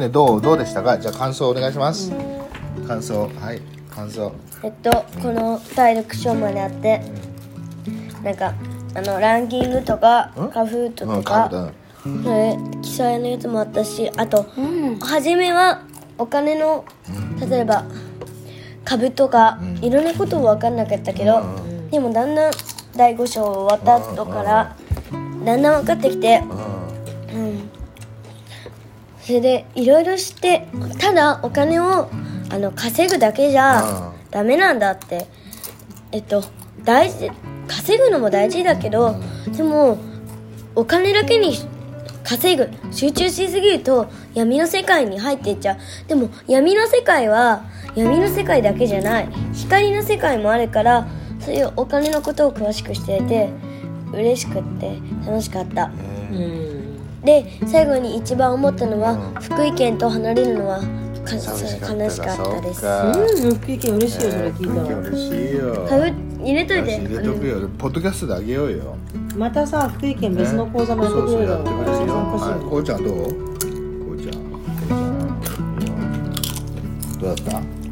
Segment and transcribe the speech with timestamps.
[0.00, 0.96] ね、どうどうでしたか？
[0.96, 2.12] じゃあ感想お願いします、
[2.86, 3.60] 感想はい
[3.90, 4.32] 感想。
[4.62, 7.02] えっとこの体力勝まであって
[8.22, 8.54] なんか
[8.94, 10.50] あのランキングとかん？
[10.50, 11.48] カフートうんとか。
[11.50, 11.72] か
[12.04, 14.46] ぶそれ記載のやつもあったしあと、
[15.00, 15.82] 初めは
[16.16, 16.84] お金の
[17.50, 17.84] 例えば
[18.84, 21.42] 株とか、いろんなこと分かんなかったけど、
[21.90, 22.52] でもだんだん
[22.94, 24.76] 第5章終わった後から、
[25.44, 26.58] だんだん分かってきて、うん、
[29.28, 30.66] それでいろいろ知って
[30.98, 32.08] ただお金を
[32.48, 35.26] あの稼ぐだけじゃうんダメなんだって。
[36.12, 36.42] えっと
[36.82, 37.30] 大事
[37.66, 39.16] 稼ぐのも大事だけど
[39.54, 39.98] でも
[40.74, 41.58] お金だけに
[42.24, 46.08] 稼ぐ集中しすぎると闇の世界に入っていっちゃう。
[46.08, 49.28] でも闇の世界は闇の世界だけじゃない。
[49.52, 51.06] 光の世界もあるから
[51.40, 53.50] そういうお金のことを詳しくしていて
[54.10, 55.90] 嬉しくって楽しかった。
[56.32, 56.77] うん
[57.24, 60.80] で最後に一番思ったのは、福井県と離れるのは
[61.24, 62.80] か寂しかった悲しかったです。
[62.80, 62.88] そ
[63.48, 64.98] うん福井県嬉しいよそれ聞いたら。
[65.00, 65.86] 嬉しいよ。
[66.40, 66.96] 入れといて。
[67.00, 67.68] 入れとくよ。
[67.76, 68.96] ポッドキャストであげようよ。
[69.36, 72.14] またさ福井県別の講座もやってくれるだろそうそうやってくれるよ。
[72.14, 73.14] 参加しよはいこうちゃんどう？
[73.16, 73.22] こ
[74.12, 74.34] うちゃん。
[74.34, 74.64] こう
[75.82, 75.98] ちゃん。
[77.18, 77.87] どうだった？